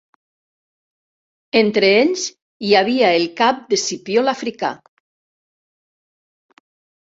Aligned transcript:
Entre 1.61 1.91
ells 1.97 2.23
hi 2.69 2.73
havia 2.79 3.13
el 3.19 3.29
cap 3.43 3.61
d'Escipió 3.75 4.25
l'Africà. 4.27 4.75